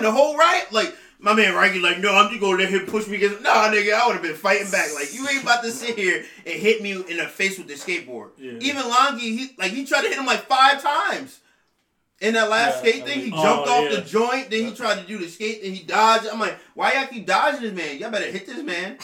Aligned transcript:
riding 0.00 0.14
the 0.14 0.16
whole 0.16 0.36
right? 0.36 0.64
Like 0.72 0.96
my 1.22 1.34
man 1.34 1.54
Rocky, 1.54 1.78
like, 1.80 1.98
no, 1.98 2.14
I'm 2.14 2.28
just 2.30 2.40
gonna 2.40 2.56
let 2.58 2.70
him 2.70 2.86
push 2.86 3.06
me 3.06 3.16
against. 3.16 3.42
Nah, 3.42 3.68
nigga, 3.68 3.92
I 3.94 4.06
would 4.06 4.14
have 4.14 4.22
been 4.22 4.34
fighting 4.34 4.70
back. 4.70 4.88
Like 4.94 5.12
you 5.14 5.26
ain't 5.28 5.42
about 5.42 5.62
to 5.64 5.70
sit 5.70 5.96
here 5.98 6.24
and 6.46 6.54
hit 6.54 6.82
me 6.82 6.92
in 6.92 7.16
the 7.18 7.26
face 7.26 7.58
with 7.58 7.68
the 7.68 7.74
skateboard. 7.74 8.30
Yeah. 8.38 8.52
Even 8.60 8.82
Longy, 8.84 9.20
he 9.20 9.50
like 9.58 9.72
he 9.72 9.84
tried 9.84 10.02
to 10.02 10.08
hit 10.08 10.18
him 10.18 10.26
like 10.26 10.42
five 10.46 10.82
times. 10.82 11.40
In 12.22 12.34
that 12.34 12.50
last 12.50 12.84
Yeah, 12.84 12.90
skate 12.90 13.02
I 13.02 13.06
thing, 13.06 13.20
he 13.20 13.30
jumped 13.30 13.66
Oh, 13.66 13.82
off 13.86 13.90
yeah. 13.90 13.96
the 14.00 14.02
joint, 14.06 14.50
then 14.50 14.66
he 14.66 14.74
tried 14.74 15.00
to 15.00 15.06
do 15.06 15.16
the 15.16 15.26
skate, 15.26 15.62
then 15.62 15.72
he 15.72 15.82
dodged. 15.82 16.26
I'm 16.30 16.38
like, 16.38 16.58
why 16.74 16.92
y'all 16.92 17.06
keep 17.06 17.24
dodging 17.26 17.62
this 17.62 17.72
man? 17.72 17.96
Y'all 17.98 18.10
better 18.10 18.30
hit 18.30 18.44
this 18.46 18.62
man. 18.62 18.98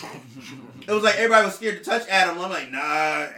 it 0.86 0.92
was 0.92 1.02
like 1.02 1.14
everybody 1.16 1.46
was 1.46 1.54
scared 1.54 1.78
to 1.82 1.84
touch 1.90 2.06
Adam. 2.10 2.38
I'm 2.38 2.50
like, 2.50 2.70
nah, 2.70 2.78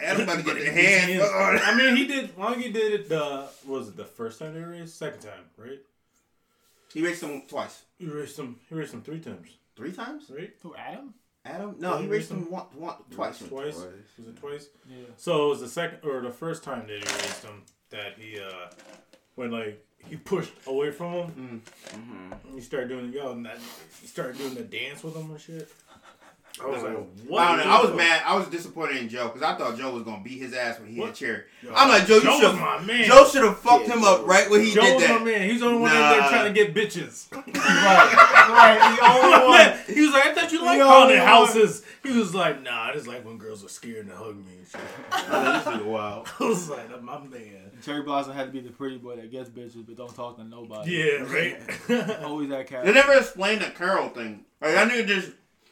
Adam 0.03 0.23
about 0.23 0.39
to 0.39 0.43
get 0.43 0.57
the 0.59 0.65
hand. 0.73 1.23
I 1.23 1.77
mean, 1.77 1.95
he 1.97 2.09
did. 2.09 2.35
Longy 2.37 2.73
did 2.73 2.93
it. 2.93 3.09
The 3.09 3.47
what 3.67 3.79
was 3.79 3.89
it 3.89 3.97
the 3.97 4.05
first 4.05 4.41
time 4.41 4.55
they 4.55 4.61
raced? 4.61 4.99
Second 4.99 5.21
time, 5.21 5.45
right? 5.57 5.79
He 6.93 7.03
raced 7.05 7.23
him 7.23 7.43
twice, 7.49 7.83
He 7.99 8.07
raced 8.07 8.39
him. 8.39 8.57
He 8.69 8.75
raced 8.75 8.95
him 8.95 9.03
three 9.03 9.21
times, 9.21 9.49
three 9.77 9.93
times. 9.93 10.31
right? 10.35 10.53
Who 10.63 10.75
Adam? 10.75 11.15
Adam? 11.45 11.77
No, 11.79 11.97
he 11.97 12.05
he 12.05 12.09
raced 12.09 12.31
raced 12.31 12.47
him 12.47 12.51
one, 12.51 12.65
one, 12.75 12.97
twice. 13.11 13.39
Twice. 13.39 13.77
Was 13.77 14.29
it 14.29 14.37
twice? 14.37 14.69
Yeah. 14.89 14.97
So 15.17 15.47
it 15.47 15.49
was 15.51 15.61
the 15.61 15.69
second 15.69 15.99
or 16.09 16.21
the 16.21 16.31
first 16.31 16.65
time 16.65 16.87
that 16.87 16.97
he 16.99 17.05
raced 17.05 17.45
him 17.45 17.63
that 17.91 18.19
he 18.19 18.39
uh 18.41 18.71
when 19.35 19.51
like 19.51 19.85
he 20.07 20.17
pushed 20.17 20.53
away 20.67 20.91
from 20.91 21.13
him. 21.13 21.63
Mm-hmm. 21.89 22.33
And 22.33 22.55
he 22.55 22.61
started 22.61 22.89
doing 22.89 23.13
yo 23.13 23.33
and 23.33 23.45
that 23.47 23.59
he 24.01 24.07
started 24.07 24.39
doing 24.39 24.55
the 24.55 24.63
dance 24.63 25.03
with 25.03 25.15
him 25.17 25.31
and 25.31 25.41
shit. 25.41 25.69
I 26.61 26.67
was 26.67 26.83
No. 26.83 27.07
like, 27.29 27.41
I 27.49 27.57
don't 27.57 27.67
know. 27.67 27.73
I 27.73 27.81
was 27.83 27.95
mad. 27.95 28.23
I 28.27 28.37
was 28.37 28.47
disappointed 28.49 28.97
in 28.97 29.09
Joe 29.09 29.29
because 29.29 29.43
I 29.43 29.55
thought 29.57 29.77
Joe 29.79 29.93
was 29.93 30.03
gonna 30.03 30.23
beat 30.23 30.39
his 30.41 30.53
ass 30.55 30.79
when 30.79 30.89
he 30.89 30.95
hit 30.97 31.01
What? 31.03 31.11
a 31.11 31.15
chair. 31.15 31.47
Yo, 31.63 31.73
I'm 31.75 31.89
like, 31.89 32.07
Joe, 32.07 32.17
you 32.17 32.23
Joe 32.23 32.39
should. 32.41 32.51
was 32.53 32.61
my 32.61 32.81
man. 32.83 33.05
Joe 33.05 33.25
should 33.27 33.45
have 33.45 33.59
fucked 33.59 33.87
Yeah, 33.89 33.95
him 33.95 34.01
Joe- 34.03 34.15
up 34.23 34.27
right 34.27 34.51
when 34.51 34.65
he 34.65 34.73
Joe 34.75 34.81
did 34.83 34.95
was 34.97 35.09
my 35.09 35.19
man. 35.25 35.49
He's 35.51 35.61
the 35.61 35.67
only 35.67 35.81
one 35.81 35.91
out 35.93 36.11
there 36.13 36.29
trying 36.29 36.53
to 36.55 36.65
get 36.65 36.75
bitches. 36.75 37.27
Right, 37.59 38.15
right. 38.51 38.97
The 38.99 39.07
only 39.07 39.49
one. 39.89 39.95
He 39.95 40.01
was 40.03 40.13
like, 40.13 40.27
I 40.27 40.35
thought 40.35 40.53
you 40.53 40.65
liked 40.65 40.81
The 40.81 40.87
haunted 40.87 41.19
only 41.19 41.27
houses. 41.27 41.83
He 42.03 42.13
was 42.13 42.35
like, 42.35 42.63
Nah, 42.63 42.85
I 42.89 42.93
just 42.93 43.07
like 43.07 43.25
when 43.25 43.39
girls 43.39 43.65
are 43.65 43.69
scared 43.69 44.09
to 44.09 44.17
hug 44.17 44.37
me 44.37 44.59
and 44.59 44.67
shit. 44.69 44.81
Oh, 45.13 45.53
this 45.65 45.81
is 45.81 45.87
wild. 45.87 46.29
I 46.41 46.45
was 46.45 46.69
like, 46.71 46.89
that's 46.89 47.03
my 47.03 47.19
man. 47.19 47.71
Cherry 47.85 48.03
Blossom 48.03 48.33
had 48.35 48.47
to 48.47 48.53
be 48.53 48.61
the 48.61 48.71
pretty 48.73 48.99
boy 48.99 49.17
that 49.17 49.31
gets 49.31 49.49
bitches 49.51 49.87
but 49.87 49.97
don't 49.97 50.15
talk 50.15 50.37
to 50.39 50.45
nobody. 50.45 50.91
Yeah, 50.93 51.23
right. 51.33 52.23
Always 52.25 52.49
that 52.49 52.67
cat. 52.67 52.85
They 52.85 52.93
never 52.93 53.13
explained 53.15 53.61
the 53.61 53.71
Carla 53.71 54.09
thing. 54.11 54.45
Like 54.61 54.75
that 54.75 54.89
nigga 54.91 55.07
just 55.07 55.31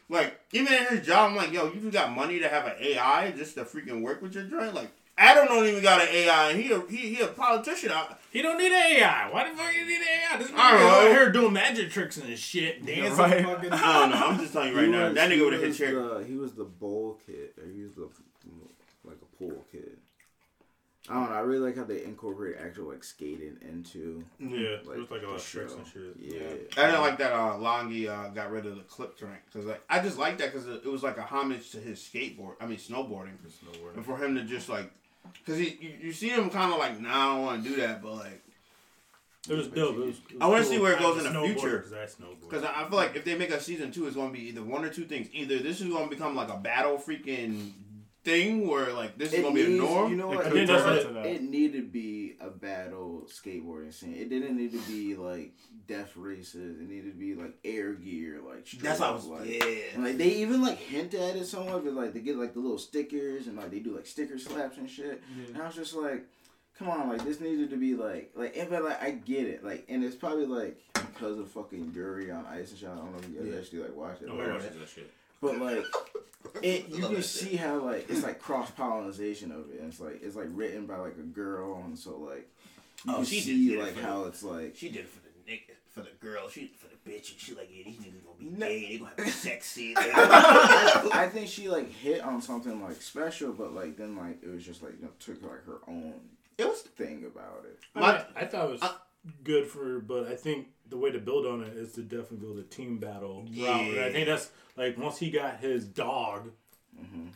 like 0.09 0.39
even 0.51 0.73
in 0.73 0.85
his 0.87 1.05
job, 1.05 1.31
I'm 1.31 1.35
like, 1.35 1.51
yo, 1.51 1.71
you 1.71 1.91
got 1.91 2.11
money 2.15 2.39
to 2.39 2.47
have 2.47 2.65
an 2.65 2.73
AI 2.79 3.31
just 3.31 3.55
to 3.55 3.63
freaking 3.65 4.01
work 4.01 4.21
with 4.21 4.33
your 4.35 4.43
joint. 4.45 4.73
Like 4.73 4.91
Adam 5.17 5.47
don't 5.47 5.65
even 5.65 5.81
got 5.81 6.01
an 6.01 6.07
AI, 6.09 6.51
and 6.51 6.61
he 6.61 6.71
a, 6.71 6.79
he 6.87 7.15
he 7.15 7.21
a 7.21 7.27
politician. 7.27 7.91
I, 7.91 8.15
He 8.31 8.41
don't 8.43 8.57
need 8.57 8.71
an 8.71 8.73
AI. 9.01 9.29
Why 9.31 9.49
the 9.49 9.57
fuck 9.57 9.73
you 9.73 9.85
need 9.85 9.95
an 9.95 10.07
AI? 10.31 10.37
This 10.37 10.51
I 10.51 10.53
nigga 10.53 10.71
don't 10.71 10.79
know. 10.81 10.99
over 10.99 11.09
here 11.09 11.31
doing 11.31 11.53
magic 11.53 11.89
tricks 11.91 12.17
and 12.17 12.37
shit, 12.37 12.85
dancing. 12.85 13.17
right. 13.17 13.43
Fucking. 13.43 13.69
I 13.73 13.93
don't 13.99 14.11
know. 14.11 14.27
I'm 14.27 14.37
just 14.39 14.53
telling 14.53 14.69
you 14.69 14.75
right 14.75 14.85
He 14.85 14.91
now, 14.91 15.05
was- 15.05 15.15
that 15.15 15.31
nigga 15.31 15.43
would 15.43 15.53
have 15.53 15.61
hit 15.63 15.75
chair. 15.75 15.93
the- 15.93 16.23
He 16.23 16.35
was 16.35 16.53
the 16.53 16.65
bowl 16.65 17.19
kid. 17.25 17.49
Or 17.59 17.65
he 17.71 17.83
was 17.83 17.95
the 17.95 18.07
like 19.03 19.17
a 19.21 19.37
pool 19.37 19.65
kid. 19.71 19.97
I 21.09 21.13
don't 21.13 21.29
know. 21.29 21.35
I 21.37 21.39
really 21.39 21.59
like 21.67 21.77
how 21.77 21.85
they 21.85 22.03
incorporate 22.03 22.57
actual 22.61 22.89
like 22.89 23.03
skating 23.03 23.57
into 23.61 24.23
Yeah, 24.39 24.59
it 24.59 24.85
was 24.85 25.09
like 25.09 25.19
a 25.21 25.25
the 25.25 25.27
lot 25.31 25.37
of 25.37 25.45
tricks 25.45 25.73
and 25.73 25.87
shit. 25.87 26.15
Yeah. 26.19 26.81
I 26.83 26.87
didn't 26.87 27.01
like 27.01 27.17
that 27.19 27.31
uh, 27.31 27.53
Longy 27.57 28.09
uh, 28.09 28.27
got 28.29 28.51
rid 28.51 28.65
of 28.65 28.75
the 28.75 28.81
clip 28.83 29.17
drink 29.17 29.39
because 29.45 29.65
like 29.67 29.81
I 29.89 29.99
just 30.01 30.17
like 30.17 30.37
that 30.39 30.51
because 30.51 30.67
it, 30.67 30.81
it 30.85 30.89
was 30.91 31.03
like 31.03 31.17
a 31.17 31.21
homage 31.23 31.71
to 31.71 31.77
his 31.79 31.99
skateboard. 31.99 32.55
I 32.59 32.65
mean 32.65 32.77
snowboarding, 32.77 33.35
It's 33.45 33.57
nowhere. 33.63 33.93
and 33.95 34.05
for 34.05 34.17
him 34.17 34.35
to 34.35 34.43
just 34.43 34.67
like, 34.67 34.91
because 35.45 35.57
he 35.57 35.77
you, 35.79 35.93
you 36.07 36.11
see 36.11 36.29
him 36.29 36.49
kind 36.49 36.73
of 36.73 36.77
like, 36.79 36.99
nah, 36.99 37.09
I 37.09 37.35
don't 37.35 37.41
want 37.45 37.63
to 37.63 37.69
do 37.69 37.75
that, 37.77 38.01
but 38.01 38.11
like, 38.15 38.41
It 39.49 39.53
was 39.53 39.67
dope. 39.69 39.95
It 39.95 39.99
was, 39.99 40.15
it 40.29 40.33
was 40.33 40.41
I 40.41 40.47
wanna 40.47 40.61
cool. 40.63 40.71
see 40.71 40.79
where 40.79 40.91
it 40.93 40.99
goes 40.99 41.25
in 41.25 41.31
the 41.33 41.39
future. 41.41 41.59
snowboarder 41.79 41.83
'cause 41.83 41.93
I 41.93 42.05
snowboard. 42.23 42.49
because 42.49 42.63
I, 42.65 42.81
I 42.83 42.89
feel 42.89 42.97
like 42.97 43.15
if 43.15 43.23
they 43.23 43.37
make 43.37 43.51
a 43.51 43.61
season 43.61 43.91
two, 43.93 44.07
it's 44.07 44.15
going 44.17 44.27
to 44.33 44.37
be 44.37 44.49
either 44.49 44.61
one 44.61 44.83
or 44.83 44.89
two 44.89 45.05
things. 45.05 45.29
Either 45.31 45.57
this 45.59 45.79
is 45.79 45.87
going 45.87 46.09
to 46.09 46.09
become 46.13 46.35
like 46.35 46.49
a 46.49 46.57
battle 46.57 46.97
freaking 46.97 47.71
thing 48.27 48.67
where 48.67 48.91
like 48.93 49.17
this 49.17 49.29
is 49.31 49.39
It 49.39 49.41
going 49.43 49.55
to 49.55 49.65
be 49.67 49.73
a 49.77 49.77
norm. 49.81 50.11
You 50.11 50.17
know 50.17 50.31
It 50.33 50.35
what? 50.35 50.45
could 50.47 50.57
It, 50.57 50.67
turn 50.67 50.95
doesn't- 50.95 51.15
it 51.17 51.41
needed 51.43 51.81
to 51.81 51.87
be 51.87 52.35
a 52.41 52.49
battle 52.49 53.25
skateboarding 53.27 53.93
scene. 53.93 54.13
It 54.15 54.29
didn't 54.29 54.57
need 54.57 54.73
to 54.73 54.79
be 54.81 55.15
like 55.15 55.53
death 55.87 56.15
races. 56.17 56.79
It 56.81 56.89
needed 56.89 57.13
to 57.13 57.17
be 57.17 57.35
like 57.35 57.55
air 57.63 57.93
gear, 57.93 58.41
like 58.45 58.69
That's 58.81 58.99
how 58.99 59.11
I 59.11 59.15
was. 59.15 59.25
like, 59.27 59.47
Yeah. 59.47 59.63
And 59.93 60.03
like 60.03 60.17
they 60.17 60.29
even 60.43 60.61
like 60.61 60.77
hint 60.77 61.13
at 61.13 61.37
it 61.37 61.45
somewhat, 61.45 61.85
but 61.85 61.93
like 61.93 62.13
they 62.13 62.19
get 62.19 62.35
like 62.37 62.53
the 62.53 62.59
little 62.59 62.77
stickers 62.77 63.47
and 63.47 63.55
like 63.57 63.71
they 63.71 63.79
do 63.79 63.95
like 63.95 64.05
sticker 64.05 64.37
slaps 64.37 64.77
and 64.77 64.89
shit. 64.89 65.23
And 65.53 65.61
I 65.61 65.65
was 65.67 65.75
just 65.75 65.93
like, 65.95 66.25
come 66.77 66.89
on, 66.89 67.07
like 67.07 67.23
this 67.23 67.39
needed 67.39 67.69
to 67.69 67.77
be 67.77 67.95
like 67.95 68.31
like 68.35 68.57
and 68.57 68.69
but 68.69 68.83
like 68.83 69.01
I 69.01 69.11
get 69.11 69.47
it, 69.47 69.63
like 69.63 69.85
and 69.87 70.03
it's 70.03 70.15
probably 70.17 70.45
like 70.47 70.77
because 70.93 71.39
of 71.39 71.49
fucking 71.51 71.93
Yuri 71.95 72.29
on 72.29 72.45
Ice 72.47 72.71
and 72.71 72.79
shit. 72.79 72.89
I 72.89 72.95
don't 72.95 73.11
know 73.13 73.19
if 73.19 73.29
you 73.29 73.39
guys 73.39 73.47
Yeah. 73.53 73.59
actually 73.59 73.79
like 73.79 73.95
watch 73.95 74.21
it. 74.21 74.27
No, 74.27 74.35
but, 74.35 74.43
I 74.43 74.51
like, 74.51 74.61
watched 74.63 74.79
that 74.79 74.89
shit. 74.89 75.11
But 75.41 75.57
like 75.59 75.83
it, 76.61 76.89
you 76.89 77.03
can 77.03 77.13
that 77.15 77.23
see 77.23 77.55
how 77.55 77.77
like 77.79 78.09
it's 78.09 78.23
like 78.23 78.39
cross 78.39 78.71
pollination 78.71 79.51
of 79.51 79.69
it. 79.71 79.79
And 79.79 79.89
it's 79.91 79.99
like 79.99 80.21
it's 80.23 80.35
like 80.35 80.47
written 80.51 80.85
by 80.85 80.97
like 80.97 81.17
a 81.17 81.23
girl, 81.23 81.81
and 81.85 81.97
so 81.97 82.17
like 82.17 82.47
you 83.05 83.11
Oh, 83.13 83.15
can 83.17 83.25
she 83.25 83.35
did 83.37 83.43
see 83.43 83.69
get 83.69 83.79
it 83.79 83.83
like 83.83 83.93
for 83.95 84.01
how 84.01 84.23
it's 84.25 84.43
like 84.43 84.75
She 84.75 84.89
did 84.89 85.01
it 85.01 85.09
for 85.09 85.19
the 85.21 85.51
nigga, 85.51 85.75
for 85.91 86.01
the 86.01 86.09
girl. 86.19 86.49
She 86.49 86.71
for 86.77 86.87
the 86.87 87.09
bitch. 87.11 87.31
And 87.31 87.39
she 87.39 87.53
like, 87.55 87.69
yeah, 87.71 87.83
these 87.85 87.97
niggas 87.97 88.23
gonna 88.25 88.37
be 88.51 88.59
gay. 88.59 88.87
They 88.89 88.97
gonna 88.97 89.11
have 89.17 89.29
sex 89.33 89.65
scene. 89.67 89.95
Like, 90.05 91.15
I 91.15 91.29
think 91.31 91.47
she 91.47 91.69
like 91.69 91.91
hit 91.91 92.21
on 92.21 92.41
something 92.41 92.81
like 92.81 93.01
special, 93.01 93.53
but 93.53 93.73
like 93.73 93.97
then 93.97 94.15
like 94.17 94.41
it 94.43 94.49
was 94.49 94.65
just 94.65 94.81
like 94.83 94.93
you 94.99 95.03
know, 95.05 95.11
took 95.19 95.41
like 95.43 95.63
her 95.65 95.79
own 95.87 96.13
it 96.57 96.65
was. 96.67 96.81
thing 96.81 97.23
about 97.25 97.65
it. 97.65 97.77
I, 97.95 97.99
My- 97.99 98.13
mean, 98.13 98.21
I 98.35 98.45
thought 98.45 98.65
it 98.69 98.71
was 98.71 98.81
good 99.43 99.67
for, 99.67 99.99
but 99.99 100.27
I 100.27 100.35
think 100.35 100.67
the 100.89 100.97
way 100.97 101.11
to 101.11 101.19
build 101.19 101.45
on 101.45 101.63
it 101.63 101.75
is 101.75 101.93
to 101.93 102.01
definitely 102.01 102.47
go 102.47 102.53
the 102.53 102.63
team 102.63 102.97
battle 102.97 103.45
route. 103.57 103.97
I 103.97 104.11
think 104.11 104.27
that's 104.27 104.49
like 104.75 104.97
once 104.97 105.17
he 105.17 105.29
got 105.29 105.59
his 105.59 105.85
dog. 105.85 106.51
Mm-hmm. 106.99 107.27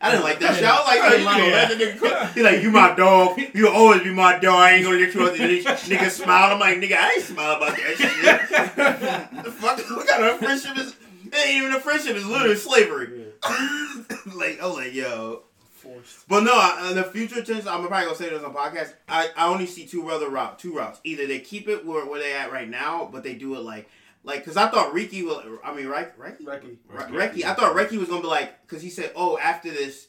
I 0.00 0.10
didn't 0.10 0.24
like 0.24 0.40
that 0.40 0.56
shit. 0.56 0.64
I 0.64 0.78
was 0.78 0.86
like, 0.86 1.00
I 1.00 1.16
you 1.16 1.24
like 1.24 1.36
gonna 1.38 1.48
it. 1.48 1.52
let 1.52 1.68
the 1.70 1.84
nigga 1.84 1.98
cook? 1.98 2.34
He 2.34 2.42
like, 2.42 2.62
you 2.62 2.70
my 2.70 2.94
dog. 2.94 3.40
You'll 3.54 3.72
always 3.72 4.02
be 4.02 4.12
my 4.12 4.38
dog. 4.38 4.54
I 4.54 4.72
ain't 4.72 4.84
gonna 4.84 4.98
let 4.98 5.14
you 5.14 5.22
out 5.22 5.36
there. 5.36 5.48
Nigga 5.48 6.10
smile. 6.10 6.52
I'm 6.52 6.60
like, 6.60 6.78
nigga, 6.78 6.96
I 6.96 7.12
ain't 7.12 7.22
smile 7.22 7.56
about 7.56 7.76
that 7.76 7.96
shit. 7.96 9.44
the 9.44 9.50
fuck? 9.52 9.78
What 9.78 10.06
kind 10.06 10.24
of 10.24 10.38
friendship 10.38 10.76
is? 10.76 10.96
It 11.26 11.34
ain't 11.34 11.62
even 11.62 11.74
a 11.74 11.80
friendship. 11.80 12.14
It's 12.14 12.26
literally 12.26 12.56
slavery. 12.56 13.26
like, 14.34 14.62
I'm 14.62 14.72
like, 14.74 14.92
yo. 14.92 15.44
Forced. 15.86 16.28
But 16.28 16.42
no, 16.42 16.88
in 16.90 16.96
the 16.96 17.04
future 17.04 17.42
tense, 17.42 17.66
I'm 17.66 17.86
probably 17.86 18.06
gonna 18.06 18.14
say 18.16 18.30
this 18.30 18.42
on 18.42 18.54
podcast. 18.54 18.94
I, 19.08 19.30
I 19.36 19.48
only 19.48 19.66
see 19.66 19.86
two 19.86 20.08
other 20.10 20.28
route, 20.28 20.58
two 20.58 20.76
routes. 20.76 21.00
Either 21.04 21.26
they 21.26 21.40
keep 21.40 21.68
it 21.68 21.84
where, 21.86 22.06
where 22.06 22.20
they 22.20 22.34
at 22.34 22.52
right 22.52 22.68
now, 22.68 23.08
but 23.10 23.22
they 23.22 23.34
do 23.34 23.54
it 23.54 23.60
like, 23.60 23.88
like, 24.24 24.44
cause 24.44 24.56
I 24.56 24.68
thought 24.68 24.92
Ricky 24.92 25.22
will. 25.22 25.42
I 25.64 25.74
mean, 25.74 25.86
right, 25.86 26.12
Ricky, 26.18 26.44
Recky. 26.44 26.76
Re- 26.88 27.28
Recky. 27.28 27.44
I 27.44 27.54
thought 27.54 27.76
Recky 27.76 27.98
was 27.98 28.08
gonna 28.08 28.22
be 28.22 28.28
like, 28.28 28.66
cause 28.66 28.82
he 28.82 28.90
said, 28.90 29.12
oh, 29.14 29.38
after 29.38 29.70
this, 29.70 30.08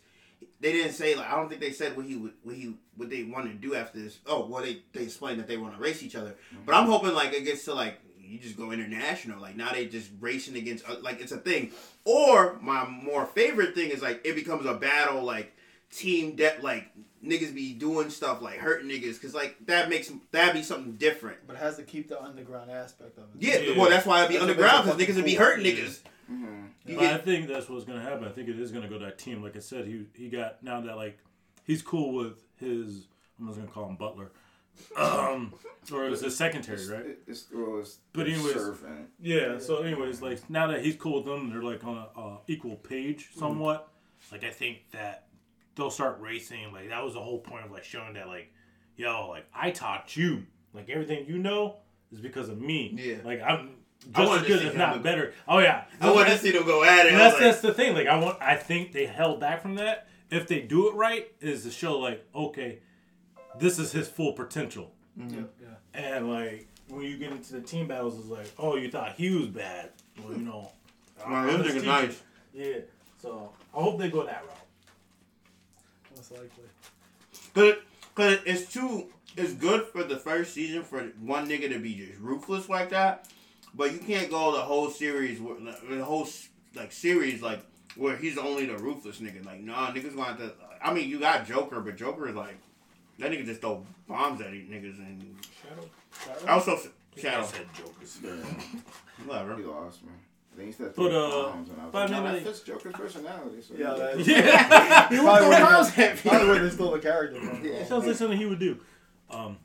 they 0.59 0.71
didn't 0.71 0.93
say 0.93 1.15
like, 1.15 1.29
I 1.29 1.35
don't 1.35 1.49
think 1.49 1.61
they 1.61 1.71
said 1.71 1.95
what 1.95 2.05
he 2.05 2.15
would, 2.15 2.33
what 2.43 2.55
he, 2.55 2.75
what 2.95 3.09
they 3.09 3.23
want 3.23 3.45
to 3.45 3.53
do 3.53 3.75
after 3.75 3.99
this. 3.99 4.19
Oh, 4.25 4.45
well, 4.47 4.63
they 4.63 4.81
they 4.93 5.03
explained 5.03 5.39
that 5.39 5.47
they 5.47 5.57
want 5.57 5.75
to 5.75 5.79
race 5.79 6.01
each 6.01 6.15
other, 6.15 6.35
but 6.65 6.73
I'm 6.73 6.87
hoping 6.87 7.13
like 7.13 7.33
it 7.33 7.43
gets 7.45 7.65
to 7.65 7.73
like 7.73 7.99
you 8.27 8.39
just 8.39 8.57
go 8.57 8.71
international. 8.71 9.39
Like 9.41 9.55
now 9.55 9.71
they 9.71 9.85
just 9.85 10.09
racing 10.19 10.55
against, 10.57 10.87
uh, 10.89 10.95
like 11.01 11.21
it's 11.21 11.31
a 11.31 11.37
thing. 11.37 11.71
Or 12.05 12.57
my 12.61 12.85
more 12.85 13.25
favorite 13.25 13.73
thing 13.75 13.89
is 13.89 14.01
like 14.01 14.21
it 14.25 14.35
becomes 14.35 14.65
a 14.65 14.73
battle, 14.73 15.23
like 15.23 15.55
team 15.91 16.35
de- 16.35 16.57
like 16.61 16.91
niggas 17.23 17.53
be 17.53 17.73
doing 17.73 18.09
stuff 18.09 18.41
like 18.41 18.57
hurting 18.57 18.89
niggas, 18.89 19.21
cause 19.21 19.33
like 19.33 19.55
that 19.65 19.89
makes 19.89 20.11
that'd 20.31 20.53
be 20.53 20.63
something 20.63 20.93
different. 20.93 21.39
But 21.47 21.55
it 21.55 21.59
has 21.59 21.77
to 21.77 21.83
keep 21.83 22.09
the 22.09 22.21
underground 22.21 22.69
aspect 22.71 23.17
of 23.17 23.23
it. 23.23 23.29
Yeah, 23.41 23.57
Yeah. 23.59 23.77
well 23.79 23.89
that's 23.89 24.05
why 24.05 24.19
it'd 24.19 24.29
be 24.29 24.35
That's 24.35 24.49
underground, 24.49 24.85
cause 24.89 24.97
niggas 24.97 25.15
would 25.15 25.25
be 25.25 25.35
hurting 25.35 25.63
cool. 25.65 25.83
niggas. 25.83 25.99
Mm-hmm. 26.31 26.65
You 26.85 26.95
But 26.97 27.05
I 27.05 27.17
think 27.17 27.47
that's 27.47 27.69
what's 27.69 27.85
gonna 27.85 28.01
happen. 28.01 28.25
I 28.25 28.29
think 28.31 28.49
it 28.49 28.59
is 28.59 28.71
gonna 28.71 28.87
go 28.89 28.99
to 28.99 29.05
that 29.05 29.17
team. 29.17 29.41
Like 29.41 29.55
I 29.55 29.59
said, 29.59 29.85
he 29.87 30.05
he 30.15 30.29
got 30.29 30.61
now 30.63 30.81
that 30.81 30.95
like 30.97 31.17
he's 31.65 31.81
cool 31.81 32.13
with 32.13 32.43
his. 32.57 33.07
I'm 33.39 33.47
just 33.47 33.59
gonna 33.59 33.71
call 33.71 33.87
him 33.89 33.95
Butler. 33.95 34.31
Um, 34.95 35.53
or 35.91 36.05
it 36.05 36.09
was 36.11 36.21
his 36.21 36.35
secretary, 36.37 36.85
right? 36.87 37.17
It's, 37.27 37.45
well, 37.53 37.79
it's, 37.79 37.97
But 38.13 38.27
anyways- 38.27 38.55
surfing. 38.55 39.05
Yeah. 39.19 39.57
So, 39.57 39.77
anyways, 39.81 40.21
like 40.21 40.47
now 40.49 40.67
that 40.67 40.83
he's 40.85 40.95
cool 40.95 41.15
with 41.23 41.25
them, 41.25 41.49
they're 41.49 41.63
like 41.63 41.83
on 41.83 41.97
a 42.15 42.19
uh, 42.19 42.37
equal 42.47 42.75
page 42.75 43.29
somewhat. 43.35 43.89
Like 44.31 44.43
I 44.43 44.49
think 44.51 44.89
that 44.91 45.26
they'll 45.77 45.89
start 45.91 46.19
racing. 46.19 46.73
Like 46.73 46.89
that 46.89 47.03
was 47.03 47.13
the 47.13 47.21
whole 47.21 47.39
point 47.39 47.65
of 47.65 47.71
like 47.71 47.83
showing 47.85 48.13
that 48.13 48.27
like, 48.27 48.51
yo, 48.97 49.29
like 49.29 49.45
I 49.55 49.71
taught 49.71 50.17
you. 50.17 50.43
Like 50.73 50.89
everything 50.89 51.25
you 51.27 51.37
know 51.37 51.77
is 52.11 52.19
because 52.19 52.49
of 52.49 52.59
me. 52.59 52.93
Yeah. 52.97 53.17
Like 53.23 53.41
I'm 53.41 53.75
I 54.13 54.21
just 54.25 54.31
as 54.33 54.41
to 54.41 54.47
good, 54.47 54.59
see 54.61 54.65
if 54.67 54.73
him 54.73 54.77
not 54.79 54.93
with- 54.95 55.03
better. 55.03 55.33
Oh 55.47 55.59
yeah. 55.59 55.85
I 56.01 56.11
want 56.11 56.27
to 56.29 56.37
see 56.37 56.51
them 56.51 56.65
go 56.65 56.83
at 56.83 57.05
it. 57.05 57.11
And 57.13 57.19
that's 57.21 57.33
like, 57.35 57.43
that's 57.43 57.61
the 57.61 57.73
thing. 57.73 57.93
Like 57.95 58.07
I 58.07 58.17
want, 58.19 58.41
I 58.41 58.55
think 58.55 58.91
they 58.91 59.05
held 59.05 59.39
back 59.39 59.61
from 59.61 59.75
that. 59.75 60.07
If 60.29 60.47
they 60.47 60.61
do 60.61 60.89
it 60.89 60.95
right, 60.95 61.31
is 61.39 61.63
to 61.63 61.71
show 61.71 61.97
like, 61.99 62.25
okay, 62.35 62.79
this 63.57 63.79
is 63.79 63.91
his 63.93 64.07
full 64.09 64.33
potential. 64.33 64.91
Mm-hmm. 65.17 65.43
Yeah. 65.61 65.67
And 65.93 66.29
like 66.29 66.67
when 66.89 67.01
you 67.03 67.17
get 67.17 67.31
into 67.31 67.53
the 67.53 67.61
team 67.61 67.87
battles, 67.87 68.19
it's 68.19 68.27
like, 68.29 68.51
oh, 68.59 68.75
you 68.75 68.89
thought 68.91 69.13
he 69.15 69.29
was 69.31 69.47
bad. 69.47 69.91
Well, 70.23 70.33
you 70.33 70.43
know, 70.43 70.71
Nah, 71.19 71.35
I'm 71.37 71.47
them 71.47 71.63
his 71.63 71.71
niggas 71.71 71.75
teacher. 71.75 71.85
nice. 71.87 72.21
Yeah. 72.53 72.77
So 73.21 73.51
I 73.75 73.81
hope 73.81 73.97
they 73.99 74.09
go 74.09 74.25
that 74.25 74.43
route. 74.45 74.53
Most 76.17 76.31
likely. 76.31 76.63
Cause, 77.53 77.75
cause 78.15 78.39
it's 78.45 78.71
too, 78.73 79.07
it's 79.35 79.53
good 79.53 79.85
for 79.87 80.03
the 80.03 80.17
first 80.17 80.53
season 80.53 80.83
for 80.83 81.01
one 81.21 81.47
nigga 81.47 81.69
to 81.71 81.79
be 81.79 81.93
just 81.95 82.19
ruthless 82.19 82.67
like 82.69 82.89
that. 82.89 83.27
but 83.75 83.91
you 83.91 83.99
can't 83.99 84.29
go 84.31 84.51
the 84.53 84.61
whole 84.61 84.89
series, 84.89 85.39
where- 85.39 85.55
the 85.59 86.03
whole 86.03 86.27
like 86.75 86.91
series 86.91 87.41
like 87.41 87.61
where 87.95 88.15
he's 88.17 88.37
only 88.37 88.65
the 88.65 88.77
ruthless 88.77 89.19
nigga. 89.19 89.43
Like, 89.45 89.61
nah, 89.61 89.91
niggas 89.91 90.15
gonna 90.15 90.25
have 90.29 90.37
to. 90.37 90.53
I 90.83 90.93
mean, 90.93 91.09
you 91.09 91.19
got 91.19 91.47
Joker, 91.47 91.79
but 91.81 91.95
Joker 91.97 92.27
is 92.29 92.35
like 92.35 92.57
that 93.19 93.31
nigga 93.31 93.45
just 93.45 93.61
throw 93.61 93.85
bombs 94.07 94.41
at 94.41 94.51
these 94.51 94.67
niggas 94.69 94.97
and 94.99 95.35
Shadow? 95.63 96.51
also 96.51 96.75
I 96.75 97.19
Shadow, 97.19 97.45
said 97.45 97.65
jokers. 97.75 98.19
whatever. 99.25 99.55
He 99.57 99.63
lost, 99.63 100.03
man. 100.03 100.13
I 100.59 100.63
he 100.65 100.71
said 100.71 100.93
But, 100.95 100.95
three 100.95 101.15
uh, 101.15 101.17
and 101.17 101.17
I 101.17 101.59
was 101.59 101.67
but 101.91 101.97
I 101.97 102.01
like, 102.01 102.09
mean, 102.11 102.23
no, 102.23 102.23
like- 102.33 102.43
that 102.43 102.49
fits 102.53 102.59
Joker's 102.61 102.93
personality. 102.93 103.61
So 103.61 103.73
Yeah, 103.77 103.93
that- 103.93 104.19
Yeah. 104.25 105.09
He 105.09 105.17
probably 105.17 105.39
throw 105.39 105.49
wouldn't 105.49 105.69
bombs 105.69 105.89
have- 105.89 106.05
at 106.05 106.17
probably 106.17 106.39
people. 106.39 106.47
wouldn't 106.47 106.65
have 106.65 106.73
stole 106.73 106.91
the 106.91 106.99
character. 106.99 107.39
Man. 107.41 107.61
Yeah. 107.63 107.71
It 107.73 107.87
sounds 107.87 108.05
like 108.07 108.15
something 108.15 108.37
he 108.37 108.45
would 108.45 108.59
do. 108.59 108.79
Um, 109.29 109.57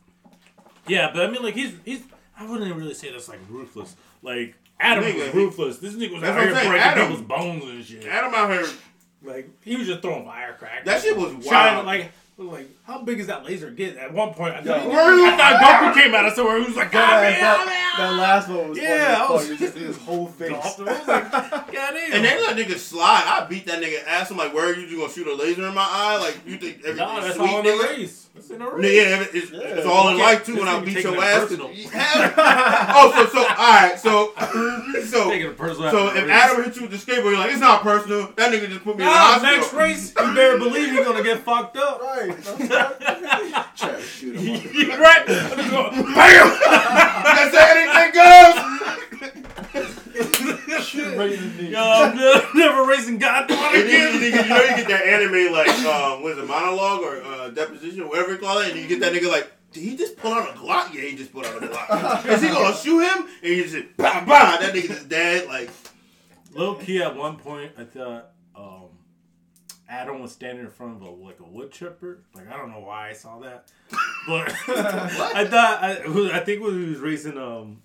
yeah, 0.89 1.11
but 1.15 1.23
I 1.25 1.31
mean, 1.31 1.43
like 1.43 1.55
he's 1.55 1.75
he's. 1.85 2.03
I 2.39 2.49
wouldn't 2.51 2.75
really 2.75 2.95
say 2.95 3.13
that's 3.13 3.29
like 3.29 3.39
ruthless. 3.49 3.95
Like 4.23 4.55
Adam 4.81 5.05
Nigga, 5.05 5.19
was 5.19 5.33
he- 5.33 5.39
ruthless. 5.39 5.79
This 5.79 5.95
nigga 5.95 6.13
was 6.15 6.23
That's 6.23 6.33
out 6.33 6.37
what 6.39 6.45
here 6.47 6.55
saying, 6.57 6.69
breaking 6.71 6.89
Adam- 6.89 7.09
people's 7.09 7.27
bones 7.29 7.65
and 7.65 7.85
shit. 7.85 8.07
Adam 8.07 8.35
out 8.35 8.51
here, 8.51 8.67
Like 9.23 9.49
he 9.63 9.77
was 9.77 9.87
just 9.87 10.03
throwing 10.03 10.25
firecrackers. 10.25 10.85
that 10.87 11.01
shit 11.03 11.17
was 11.17 11.31
Shining, 11.45 11.85
wild. 11.85 11.87
like 11.87 12.13
like 12.39 12.69
how 12.85 13.03
big 13.03 13.21
is 13.21 13.27
that 13.29 13.45
laser 13.45 13.71
getting? 13.71 13.99
At 13.99 14.13
one 14.13 14.33
point, 14.35 14.55
I 14.55 14.61
Yeah. 14.63 14.83
thought, 14.83 14.93
I 14.93 15.61
thought 15.61 15.95
Goku 15.95 16.03
came 16.03 16.15
out 16.15 16.27
of 16.27 16.33
somewhere. 16.33 16.59
He 16.61 16.67
was 16.67 16.77
like, 16.77 16.91
That, 16.93 17.39
God, 17.39 17.67
that, 17.67 17.67
man, 17.67 18.17
that 18.17 18.21
last 18.23 18.49
one 18.49 18.71
was 18.71 18.79
Yeah, 18.79 19.25
I 19.29 19.33
was- 19.33 19.43
as. 19.45 19.49
You 19.51 19.57
just 19.59 19.75
see 19.75 19.81
his 19.81 19.97
whole 19.99 20.27
face. 20.39 20.51
I 20.53 20.57
was 20.57 20.79
like, 21.09 21.52
God 21.91 21.95
and 22.15 22.25
they 22.25 22.41
let 22.41 22.57
niggas 22.57 22.79
slide. 22.79 23.25
I 23.27 23.45
beat 23.49 23.67
that 23.67 23.83
nigga 23.83 24.05
ass. 24.07 24.31
I'm 24.31 24.37
like, 24.37 24.53
where 24.55 24.67
are 24.71 24.75
you 24.75 24.87
just 24.87 24.97
gonna 24.97 25.13
shoot 25.13 25.27
a 25.27 25.35
laser 25.35 25.67
in 25.67 25.75
my 25.75 25.87
eye? 25.89 26.19
Like 26.19 26.39
you 26.47 26.57
think 26.57 26.79
everything's 26.85 26.99
no, 26.99 27.21
that's 27.21 27.37
sweet, 27.37 27.51
all 27.51 27.59
in 27.59 27.65
the 27.67 27.85
race. 27.85 28.29
That's 28.35 28.51
in 28.51 28.59
the 28.61 28.67
race. 28.71 28.85
yeah, 28.95 29.25
it's, 29.41 29.51
Yeah. 29.51 29.61
it's 29.61 29.87
all 29.87 30.09
in 30.11 30.17
You 30.17 30.23
life 30.23 30.45
too 30.47 30.53
this 30.53 30.61
when 30.65 30.69
I 30.69 30.81
beat 30.81 31.03
your 31.03 31.15
it 31.17 31.21
ass. 31.23 31.41
personal. 31.41 31.67
oh, 31.95 33.13
so 33.15 33.27
so 33.27 33.39
all 33.41 33.47
right, 33.57 33.99
so 33.99 34.33
so 35.07 35.31
Taking 35.31 35.49
it 35.49 35.57
personal. 35.59 35.91
so 35.91 36.15
if. 36.15 36.29
Adam 36.31 36.63
hit 36.65 36.77
you 36.77 36.83
with 36.83 36.91
the 36.93 36.97
skateboard, 37.13 37.31
you're 37.31 37.39
like, 37.39 37.51
it's 37.51 37.61
not 37.61 37.83
personal. 37.83 38.33
That 38.37 38.53
nigga 38.53 38.69
just 38.69 38.85
put 38.85 38.97
me 38.97 39.03
in 39.05 39.11
the 39.11 39.15
hospital. 39.17 39.57
next 39.57 39.73
race, 39.75 40.15
you 40.19 40.35
better 40.35 40.59
believe 40.59 40.93
you're 40.95 41.05
gonna 41.05 41.23
get 41.23 41.41
fucked 41.41 41.77
up. 41.77 42.01
Right. 42.01 42.33
Try 43.77 43.91
to 43.97 44.03
shoot 44.03 44.37
him. 44.37 44.55
on 44.55 44.63
the- 44.63 44.73
You're 44.73 44.99
right. 45.01 45.23
I'm 45.29 45.57
just 45.59 45.71
going, 45.71 45.91
bam. 46.15 46.59
That's 47.25 47.57
how 47.57 47.67
anything 47.75 48.13
goes. 48.15 48.57
Right 51.17 51.33
in 51.33 51.41
the 51.41 51.47
knee. 51.47 51.53
Yo, 51.73 51.81
I'm 51.81 52.17
never, 52.17 52.47
never 52.55 52.87
racing 52.87 53.19
God 53.19 53.51
And 53.51 53.59
then 53.59 53.89
you, 53.89 54.19
again. 54.19 54.21
nigga, 54.33 54.43
you 54.45 54.49
know 54.49 54.63
you 54.63 54.77
get 54.77 54.89
that 54.89 55.07
anime 55.07 55.53
like 55.53 55.69
um, 55.87 56.23
what 56.23 56.33
is 56.33 56.39
it, 56.39 56.47
monologue 56.47 57.01
or 57.01 57.23
uh, 57.23 57.49
deposition, 57.51 58.03
or 58.03 58.09
whatever 58.09 58.33
you 58.33 58.39
call 58.39 58.59
it, 58.59 58.71
and 58.73 58.81
you 58.81 58.87
get 58.87 59.01
that 59.01 59.13
nigga 59.13 59.31
like, 59.31 59.51
did 59.73 59.83
he 59.83 59.97
just 59.97 60.17
pull 60.17 60.33
out 60.33 60.49
a 60.51 60.53
Glock? 60.53 60.93
Yeah, 60.93 61.03
he 61.03 61.17
just 61.17 61.33
pulled 61.33 61.47
out 61.47 61.63
a 61.63 61.67
Glock. 61.67 62.27
Is 62.27 62.43
he 62.43 62.49
gonna 62.49 62.77
shoot 62.77 63.01
him? 63.01 63.27
And 63.43 63.53
you 63.57 63.65
just 63.65 63.97
bah 63.97 64.23
bah, 64.27 64.59
that 64.61 64.75
nigga 64.75 64.89
just 64.89 65.09
dead. 65.09 65.49
Like, 65.49 65.71
Low 66.55 66.75
key, 66.75 67.01
at 67.03 67.17
one 67.17 67.37
point, 67.39 67.73
I 67.79 67.85
thought 67.85 68.33
um, 68.55 68.89
Adam 69.89 70.21
was 70.21 70.33
standing 70.33 70.65
in 70.67 70.71
front 70.71 70.97
of 70.97 71.03
a 71.03 71.11
like 71.11 71.41
a 71.41 71.45
wood 71.45 71.71
chipper. 71.73 72.23
Like 72.35 72.51
I 72.53 72.57
don't 72.59 72.71
know 72.71 72.81
why 72.81 73.09
I 73.09 73.13
saw 73.15 73.39
that, 73.39 73.71
but 74.27 74.51
I 74.69 75.47
thought 75.47 75.83
I, 75.83 75.93
I 76.37 76.41
think 76.41 76.63
when 76.63 76.83
he 76.83 76.91
was 76.91 76.99
raising 76.99 77.39
um 77.39 77.81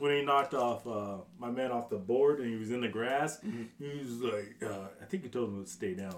when 0.00 0.16
he 0.16 0.22
knocked 0.22 0.54
off 0.54 0.86
uh, 0.86 1.18
my 1.38 1.50
man 1.50 1.70
off 1.70 1.88
the 1.90 1.96
board 1.98 2.40
and 2.40 2.48
he 2.50 2.56
was 2.56 2.70
in 2.72 2.80
the 2.80 2.88
grass, 2.88 3.38
he 3.78 3.98
was 3.98 4.20
like, 4.22 4.56
uh, 4.62 4.86
I 5.00 5.04
think 5.04 5.22
he 5.22 5.28
told 5.28 5.50
him 5.50 5.62
to 5.64 5.70
stay 5.70 5.94
down, 5.94 6.16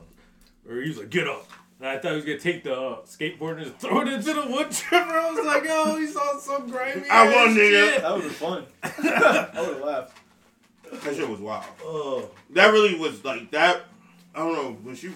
or 0.68 0.80
he 0.80 0.88
was 0.88 0.98
like, 0.98 1.10
get 1.10 1.26
up. 1.28 1.46
And 1.80 1.88
I 1.88 1.98
thought 1.98 2.10
he 2.12 2.16
was 2.16 2.24
gonna 2.24 2.38
take 2.38 2.62
the 2.62 2.74
uh, 2.80 2.96
skateboard 3.02 3.56
and 3.56 3.66
just 3.66 3.78
throw 3.78 4.00
it 4.02 4.08
into 4.08 4.32
the 4.32 4.46
wood 4.46 4.70
chipper. 4.70 4.94
I 4.96 5.30
was 5.32 5.44
like, 5.44 5.64
oh, 5.68 5.98
he 5.98 6.06
saw 6.06 6.38
some 6.38 6.70
grimy. 6.70 7.02
I 7.10 7.26
ass 7.26 7.34
won, 7.34 7.48
nigga. 7.56 7.88
shit. 7.94 8.02
That 8.02 8.14
would 8.14 8.22
have 8.24 8.32
fun. 8.36 8.66
I 8.84 9.60
would 9.60 9.74
have 9.76 9.84
laughed. 9.84 10.18
that 11.04 11.16
shit 11.16 11.28
was 11.28 11.40
wild. 11.40 11.64
Oh, 11.82 12.30
That 12.50 12.70
really 12.72 12.94
was 12.98 13.24
like 13.24 13.50
that. 13.50 13.82
I 14.34 14.38
don't 14.38 14.54
know 14.54 14.72
when 14.84 14.94
she. 14.94 15.10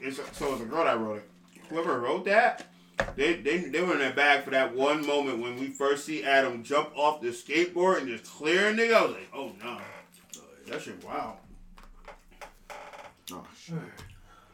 It's 0.00 0.16
so 0.38 0.52
it's 0.52 0.62
a 0.62 0.66
girl 0.66 0.84
that 0.84 0.98
wrote 0.98 1.16
it. 1.18 1.28
Whoever 1.70 1.98
wrote 1.98 2.24
that, 2.26 2.66
they 3.14 3.34
they 3.34 3.58
they 3.58 3.80
were 3.80 3.92
in 3.94 3.98
their 3.98 4.12
bag 4.12 4.44
for 4.44 4.50
that 4.50 4.74
one 4.74 5.06
moment 5.06 5.40
when 5.40 5.58
we 5.58 5.68
first 5.68 6.04
see 6.04 6.24
Adam 6.24 6.62
jump 6.62 6.90
off 6.96 7.20
the 7.20 7.28
skateboard 7.28 7.98
and 7.98 8.08
just 8.08 8.24
clear 8.24 8.68
a 8.68 8.72
nigga. 8.72 8.94
I 8.94 9.02
was 9.02 9.12
like, 9.12 9.28
oh 9.34 9.52
no, 9.62 9.78
that 10.68 10.82
shit 10.82 11.02
wow. 11.04 11.38
Oh, 13.32 13.44
shit. 13.60 13.74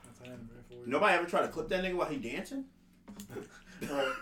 That's 0.04 0.20
anime 0.24 0.48
for 0.68 0.74
you. 0.74 0.82
Nobody 0.86 1.14
ever 1.14 1.26
tried 1.26 1.42
to 1.42 1.48
clip 1.48 1.68
that 1.68 1.84
nigga 1.84 1.94
while 1.94 2.08
he 2.08 2.16
dancing. 2.16 2.64
You're 3.80 4.14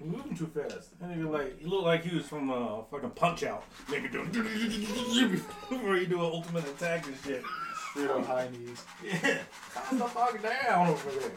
moving 0.00 0.36
too 0.36 0.46
fast. 0.46 0.98
That 0.98 1.10
nigga 1.10 1.30
like 1.30 1.60
he 1.60 1.66
looked 1.66 1.84
like 1.84 2.04
he 2.04 2.16
was 2.16 2.26
from 2.26 2.50
uh 2.50 2.82
fucking 2.90 3.10
Punch 3.10 3.44
Out. 3.44 3.64
Nigga 3.86 4.10
doing 4.10 4.30
before 5.70 5.96
you 5.96 6.06
do 6.06 6.18
an 6.18 6.24
ultimate 6.24 6.66
attack 6.66 7.06
and 7.06 7.16
shit. 7.24 7.42
Straight 7.90 8.10
on 8.10 8.24
high 8.24 8.48
knees. 8.50 8.82
Yeah, 9.04 9.38
calm 9.74 9.98
the 9.98 10.06
fuck 10.06 10.42
down 10.42 10.88
over 10.88 11.10
there. 11.10 11.30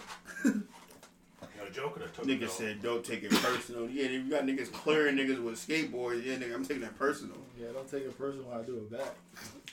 Yo, 1.65 1.71
Joker 1.71 2.00
that 2.01 2.13
took 2.13 2.27
it 2.27 2.39
Nigga 2.39 2.50
said, 2.50 2.81
don't 2.83 3.03
take 3.03 3.23
it 3.23 3.31
personal. 3.31 3.89
Yeah, 3.89 4.06
if 4.06 4.12
you 4.12 4.29
got 4.29 4.44
niggas 4.44 4.71
clearing 4.71 5.15
niggas 5.15 5.41
with 5.44 5.56
skateboards. 5.56 6.25
Yeah, 6.25 6.35
nigga, 6.35 6.53
I'm 6.53 6.65
taking 6.65 6.81
that 6.83 6.97
personal. 6.97 7.38
Yeah, 7.59 7.67
don't 7.73 7.89
take 7.89 8.03
it 8.03 8.17
personal 8.17 8.45
when 8.45 8.59
I 8.59 8.63
do 8.63 8.75
it 8.75 8.91
back. 8.91 9.13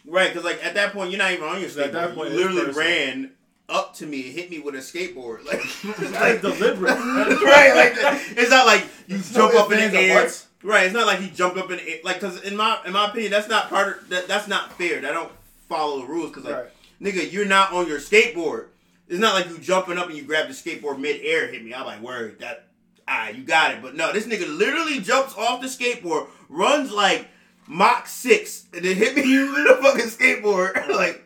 Right, 0.06 0.28
because 0.30 0.44
like 0.44 0.64
at 0.64 0.74
that 0.74 0.92
point, 0.92 1.10
you're 1.10 1.18
not 1.18 1.32
even 1.32 1.44
on 1.44 1.60
your 1.60 1.68
skateboard. 1.68 1.84
At 1.84 1.92
that 1.92 2.14
point, 2.14 2.30
you 2.32 2.36
literally 2.36 2.72
ran 2.72 3.32
up 3.68 3.94
to 3.94 4.06
me 4.06 4.26
and 4.26 4.32
hit 4.34 4.50
me 4.50 4.58
with 4.58 4.74
a 4.74 4.78
skateboard. 4.78 5.44
Like, 5.46 5.62
That's 5.98 6.12
like 6.12 6.40
deliberate. 6.40 6.90
right, 6.90 7.74
like 7.74 7.92
it's 8.36 8.50
not 8.50 8.66
like 8.66 8.86
you 9.06 9.18
jump 9.18 9.54
no 9.54 9.60
up 9.64 9.72
in 9.72 9.90
the 9.92 9.98
air. 9.98 10.22
buts. 10.22 10.46
Right, 10.62 10.84
it's 10.84 10.94
not 10.94 11.06
like 11.06 11.18
he 11.18 11.28
jumped 11.30 11.58
up 11.58 11.70
in 11.70 11.76
the 11.78 11.88
air. 11.88 11.98
Like, 12.04 12.20
cause 12.20 12.40
in 12.42 12.56
my 12.56 12.78
in 12.86 12.92
my 12.92 13.08
opinion, 13.10 13.32
that's 13.32 13.48
not 13.48 13.68
part 13.68 14.02
of 14.02 14.08
that. 14.10 14.28
That's 14.28 14.46
not 14.48 14.72
fair. 14.78 15.00
That 15.00 15.12
don't 15.12 15.32
follow 15.68 16.00
the 16.00 16.06
rules. 16.06 16.32
Cause 16.32 16.44
like, 16.44 16.54
Right. 16.54 16.70
nigga, 17.00 17.30
you're 17.32 17.46
not 17.46 17.72
on 17.72 17.86
your 17.88 17.98
skateboard. 17.98 18.66
It's 19.08 19.18
not 19.18 19.34
like 19.34 19.48
you 19.48 19.58
jumping 19.58 19.98
up 19.98 20.08
and 20.08 20.16
you 20.16 20.22
grab 20.22 20.48
the 20.48 20.54
skateboard 20.54 20.98
mid 20.98 21.20
air 21.22 21.48
hit 21.48 21.64
me. 21.64 21.74
I'm 21.74 21.84
like, 21.86 22.00
word, 22.00 22.38
that 22.40 22.68
ah, 23.08 23.28
you 23.28 23.42
got 23.44 23.72
it. 23.74 23.82
But 23.82 23.94
no, 23.94 24.12
this 24.12 24.26
nigga 24.26 24.46
literally 24.56 25.00
jumps 25.00 25.34
off 25.36 25.60
the 25.60 25.66
skateboard, 25.66 26.28
runs 26.48 26.90
like 26.92 27.28
Mach 27.66 28.06
six, 28.06 28.66
and 28.74 28.84
then 28.84 28.96
hit 28.96 29.14
me 29.16 29.22
with 29.38 29.70
a 29.70 29.78
fucking 29.82 30.06
skateboard. 30.06 30.88
like, 30.96 31.24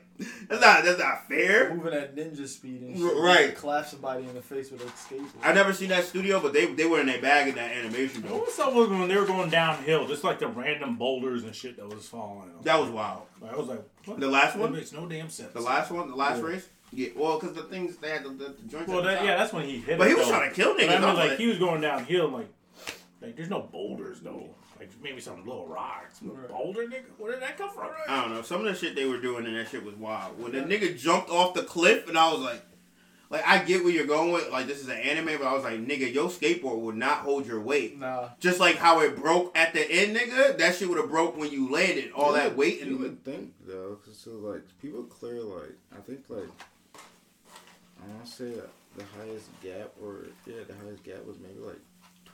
that's 0.49 0.61
not 0.63 0.83
that's 0.85 0.99
not 0.99 1.29
fair. 1.29 1.75
Moving 1.75 1.93
at 1.93 2.17
ninja 2.17 2.49
speed 2.49 2.81
and 2.81 2.97
R- 3.03 3.09
shit. 3.11 3.19
right. 3.19 3.55
Clap 3.55 3.87
somebody 3.87 4.25
in 4.25 4.35
the 4.35 4.41
face 4.43 4.71
with 4.71 4.81
a 4.81 4.85
skateboard. 4.87 5.29
I 5.45 5.53
never 5.53 5.73
seen 5.75 5.91
that 5.91 6.05
studio, 6.05 6.41
but 6.41 6.53
they 6.55 6.67
they 6.67 6.87
were 6.87 7.01
in 7.01 7.07
their 7.07 7.21
bag 7.21 7.49
in 7.49 7.55
that 7.57 7.71
animation 7.73 8.23
What 8.23 8.47
was 8.47 8.59
up 8.59 8.75
with 8.75 8.89
when 8.91 9.09
they 9.09 9.17
were 9.17 9.27
going 9.27 9.51
downhill? 9.51 10.09
Just 10.09 10.25
like 10.25 10.39
the 10.39 10.49
random 10.49 10.97
boulders 10.97 11.45
and 11.45 11.55
shit 11.55 11.77
that 11.77 11.87
was 11.89 12.09
falling. 12.09 12.51
That 12.63 12.81
was 12.81 12.89
wild. 12.91 13.23
I 13.47 13.55
was 13.55 13.69
like, 13.69 13.83
what? 14.07 14.19
The 14.19 14.27
last 14.29 14.55
That 14.55 14.63
one, 14.63 14.73
makes 14.73 14.93
no 14.93 15.07
damn 15.07 15.29
sense. 15.29 15.53
the 15.53 15.61
last 15.61 15.91
one, 15.91 16.09
the 16.09 16.17
last 16.17 16.39
Yeah. 16.39 16.49
race. 16.49 16.69
Yeah, 16.93 17.09
well, 17.17 17.39
because 17.39 17.55
the 17.55 17.65
things 17.65 17.97
they 17.97 18.11
had 18.11 18.25
the, 18.25 18.31
the, 18.31 18.45
the 18.51 18.69
joints. 18.69 18.89
Well, 18.89 18.99
at 18.99 19.03
the 19.05 19.09
that, 19.11 19.17
top. 19.19 19.25
yeah, 19.27 19.37
that's 19.37 19.53
when 19.53 19.67
he 19.67 19.79
hit. 19.79 19.99
But 19.99 20.07
it, 20.07 20.11
he 20.11 20.15
was 20.15 20.27
though. 20.27 20.31
trying 20.33 20.49
to 20.51 20.55
kill 20.55 20.75
But 20.75 20.83
niggas. 20.83 20.89
I 20.91 20.95
I 20.97 21.01
mean, 21.01 21.17
like, 21.17 21.29
like, 21.31 21.39
he 21.39 21.47
was 21.49 21.59
going 21.59 21.81
downhill, 21.81 22.29
like, 22.29 22.49
like 23.21 23.37
there's 23.37 23.51
no 23.51 23.61
boulders 23.63 24.21
though. 24.21 24.51
Like 24.79 24.91
maybe 25.03 25.21
some 25.23 25.45
little 25.47 25.67
rocks. 25.67 26.21
Right. 26.23 26.49
Boulder, 26.49 26.85
nigga, 26.87 27.05
where 27.19 27.33
did 27.33 27.41
that 27.43 27.57
come 27.57 27.71
from? 27.71 27.89
I 28.09 28.21
don't 28.23 28.35
know. 28.35 28.43
Some 28.43 28.61
of 28.61 28.67
the 28.67 28.75
shit 28.75 28.95
they 28.95 29.07
were 29.07 29.19
doing 29.19 29.47
and 29.47 29.57
that 29.57 29.69
shit 29.71 29.83
was 29.85 29.95
wild. 29.95 30.39
When 30.41 30.53
the 30.53 30.61
nigga 30.61 30.99
jumped 30.99 31.31
off 31.31 31.55
the 31.55 31.63
cliff 31.63 32.09
and 32.09 32.19
I 32.19 32.31
was 32.31 32.41
like, 32.43 32.63
like 33.31 33.43
I 33.49 33.65
get 33.65 33.83
where 33.83 33.93
you're 33.93 34.07
going 34.07 34.33
with. 34.33 34.51
Like 34.53 34.67
this 34.67 34.81
is 34.81 34.89
an 34.89 34.99
anime, 34.99 35.39
but 35.39 35.47
I 35.47 35.55
was 35.55 35.65
like, 35.65 35.81
nigga, 35.85 36.13
your 36.13 36.29
skateboard 36.29 36.79
would 36.81 36.95
not 36.95 37.21
hold 37.21 37.47
your 37.47 37.61
weight. 37.61 37.99
Nah. 37.99 38.29
Just 38.39 38.61
like 38.61 38.77
how 38.77 39.01
it 39.01 39.17
broke 39.17 39.57
at 39.57 39.73
the 39.73 39.81
end, 39.91 40.15
nigga. 40.15 40.57
That 40.59 40.75
shit 40.77 40.89
would 40.91 40.99
have 40.99 41.09
broke 41.09 41.39
when 41.39 41.51
you 41.51 41.73
landed. 41.73 42.13
All 42.13 42.33
You 42.33 42.37
that 42.37 42.49
would- 42.51 42.59
weight 42.59 42.81
You 42.81 42.87
and 42.87 43.01
would 43.01 43.25
think 43.25 43.55
though, 43.67 43.99
'cause 44.05 44.19
so 44.19 44.33
like 44.33 44.63
people 44.81 45.05
clear 45.05 45.41
like 45.43 45.73
I 45.97 46.01
think 46.03 46.21
like 46.29 46.49
I 48.03 48.13
want 48.15 48.25
to 48.27 48.31
say 48.31 48.53
the 48.97 49.05
highest 49.19 49.49
gap 49.63 49.91
or 50.03 50.27
yeah 50.47 50.63
the 50.67 50.75
highest 50.75 51.03
gap 51.05 51.25
was 51.27 51.37
maybe 51.39 51.59
like 51.61 51.81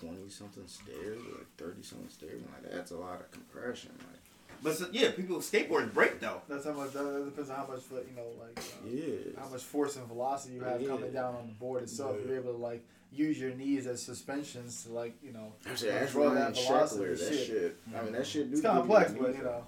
twenty 0.01 0.29
something 0.29 0.67
stairs 0.67 1.19
or 1.19 1.39
like 1.39 1.47
thirty 1.57 1.83
something 1.83 2.09
stairs 2.09 2.35
and 2.43 2.49
like 2.65 2.73
that's 2.73 2.91
a 2.91 2.97
lot 2.97 3.21
of 3.21 3.31
compression 3.31 3.91
like 4.11 4.21
But 4.63 4.77
so- 4.77 4.89
yeah, 4.93 5.11
people 5.13 5.37
skateboards 5.39 5.93
break 5.93 6.21
though. 6.21 6.41
That's 6.49 6.65
how 6.65 6.73
much. 6.73 6.93
That 6.93 7.03
that 7.05 7.25
depends 7.25 7.51
on 7.51 7.57
how 7.57 7.67
much, 7.67 7.83
you 7.91 8.15
know, 8.17 8.29
like 8.41 8.59
uh, 8.59 8.89
yeah 8.89 9.41
how 9.41 9.49
much 9.49 9.63
force 9.63 9.97
and 9.97 10.07
velocity 10.07 10.55
you 10.55 10.63
have 10.63 10.81
Yeah. 10.81 10.89
coming 10.89 11.13
down 11.13 11.35
on 11.35 11.47
the 11.47 11.53
board 11.55 11.83
itself. 11.85 12.17
Yeah. 12.21 12.29
You're 12.33 12.41
able 12.43 12.53
to 12.53 12.59
like 12.59 12.85
use 13.13 13.39
your 13.41 13.51
knees 13.55 13.87
as 13.87 14.01
suspensions 14.03 14.85
to 14.85 14.93
like 14.93 15.15
you 15.23 15.33
know. 15.33 15.53
Actually, 15.69 15.91
that's 15.91 16.13
control 16.13 16.35
Ryan 16.35 16.53
that 16.53 16.65
velocity 16.65 17.05
Sheckler, 17.05 17.19
that 17.19 17.35
shit. 17.35 17.47
shit. 17.47 17.77
I 17.97 18.03
mean, 18.03 18.13
that 18.13 18.27
shit. 18.27 18.47
It's 18.53 18.61
do 18.61 18.69
complex, 18.69 19.13
but 19.13 19.35
you 19.37 19.43
know, 19.43 19.65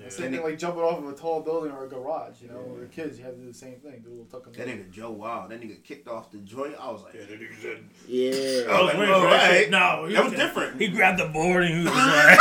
Yeah. 0.00 0.08
same 0.08 0.32
thing 0.32 0.42
like 0.42 0.58
jumping 0.58 0.82
off 0.82 0.98
of 0.98 1.08
a 1.08 1.12
tall 1.14 1.42
building 1.42 1.70
or 1.72 1.84
a 1.84 1.88
garage. 1.88 2.40
You 2.40 2.48
know, 2.48 2.54
when 2.56 2.74
we 2.74 2.80
were 2.80 2.86
kids, 2.86 3.18
you 3.18 3.24
had 3.24 3.34
to 3.34 3.40
do 3.40 3.46
the 3.48 3.54
same 3.54 3.74
thing. 3.80 4.00
Do 4.02 4.08
a 4.08 4.10
little 4.10 4.24
tuck 4.26 4.46
and 4.46 4.54
That 4.54 4.66
nigga 4.66 4.90
Joe 4.90 5.10
Wild. 5.10 5.50
That 5.50 5.60
nigga 5.60 5.82
kicked 5.84 6.08
off 6.08 6.30
the 6.32 6.38
joint. 6.38 6.74
I 6.80 6.90
was 6.90 7.02
like, 7.02 7.14
Yeah, 7.14 7.20
that 7.28 7.40
nigga 7.40 7.60
said. 7.60 7.84
Yeah. 8.08 8.30
I 8.72 8.82
was 8.82 8.86
like, 8.92 8.98
waiting 8.98 9.14
for 9.14 9.20
that 9.20 9.48
right. 9.50 9.60
shit. 9.60 9.70
No, 9.70 10.08
That 10.10 10.24
was 10.24 10.32
different. 10.32 10.80
He 10.80 10.88
grabbed 10.88 11.18
the 11.20 11.26
board 11.26 11.64
and 11.64 11.74
he 11.74 11.84
was 11.84 11.92
like, 11.94 12.38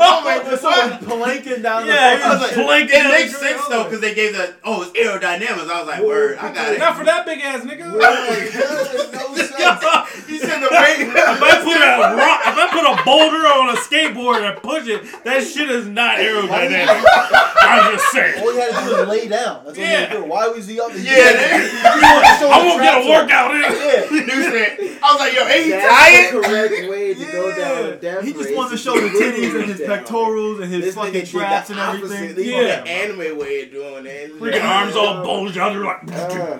oh, 0.00 0.22
wait, 0.26 0.42
But 0.50 0.60
someone 0.60 0.92
I, 0.92 0.98
Palanking 1.02 1.62
down 1.68 1.86
Yeah, 1.86 2.16
the 2.16 2.24
I 2.24 2.32
was 2.32 2.40
like, 2.42 2.52
Planking 2.54 2.88
it 2.98 3.02
down 3.02 3.10
makes 3.12 3.32
the 3.32 3.38
sense 3.38 3.66
though 3.68 3.84
because 3.84 4.00
they 4.00 4.14
gave 4.14 4.32
the 4.34 4.54
oh 4.64 4.82
it's 4.82 4.92
aerodynamics. 4.98 5.68
I 5.70 5.78
was 5.80 5.86
like, 5.88 6.02
word, 6.02 6.38
I 6.38 6.52
got 6.54 6.72
it. 6.72 6.78
Not 6.78 6.96
for 6.96 7.04
that 7.04 7.26
big 7.26 7.40
ass 7.40 7.62
nigga. 7.64 7.92
Right. 9.38 9.48
That 9.58 9.70
makes 9.72 9.82
no 9.82 10.04
sense. 10.04 10.28
you 10.28 10.38
said 10.38 10.60
the 10.60 10.68
weight. 10.70 11.08
If 11.38 11.42
I 11.42 11.62
put 11.62 11.76
a 11.76 12.16
rock, 12.16 12.40
if 12.46 12.56
I 12.58 12.66
put 12.72 12.84
a 12.84 13.04
boulder 13.04 13.46
on 13.46 13.70
a 13.70 13.78
skateboard 13.78 14.42
and 14.48 14.60
push 14.62 14.86
it, 14.88 15.02
that 15.24 15.44
shit 15.46 15.70
is 15.70 15.86
not 15.86 16.18
aerodynamic. 16.18 17.04
I'm 17.60 17.92
just 17.96 18.10
saying. 18.12 18.42
All 18.42 18.52
he 18.52 18.58
had 18.58 18.70
to 18.74 18.84
do 18.90 18.96
was 19.00 19.08
lay 19.08 19.28
down. 19.28 19.64
That's 19.64 19.78
all 19.78 19.84
he 19.84 19.90
had 19.90 20.10
to 20.10 20.16
do. 20.18 20.24
Why 20.24 20.48
was 20.48 20.66
he 20.66 20.80
up? 20.80 20.90
Yeah, 20.94 21.02
they- 21.04 21.70
I 21.84 22.64
won't 22.64 22.82
get 22.82 23.04
a 23.04 23.08
workout 23.08 23.54
in. 23.54 23.62
Yeah. 23.62 24.08
Dude 24.08 24.98
I 25.02 25.12
was 25.12 25.20
like, 25.20 25.34
yo, 25.34 25.42
ain't 25.46 25.64
he 25.64 25.70
That's 25.70 25.88
tired? 25.88 26.34
the 26.34 26.48
correct 26.48 26.90
way 26.90 27.14
to 27.14 27.24
go 27.32 27.56
down 27.56 27.84
a 27.92 27.96
death 27.96 28.24
He 28.24 28.32
just 28.32 28.46
race 28.48 28.56
wanted 28.56 28.70
to 28.70 28.76
show 28.78 28.94
the 28.94 29.08
put 29.08 29.22
titties 29.22 29.54
and 29.60 29.64
his 29.70 29.78
down. 29.80 29.88
pectorals 29.98 30.60
and 30.60 30.72
his 30.72 30.84
This 30.86 30.94
fucking 30.94 31.26
traps 31.26 31.70
and 31.70 31.78
everything. 31.78 32.36
He 32.36 32.50
Yeah. 32.52 32.60
yeah. 32.62 32.80
the 32.82 32.88
anime 32.90 33.38
way 33.38 33.62
of 33.62 33.70
doing 33.70 34.06
it. 34.06 34.38
Freaking 34.38 34.64
arms 34.64 34.96
all 34.96 35.22
bulged 35.24 35.58
out. 35.58 35.72
They're 35.72 35.84
like, 35.84 36.02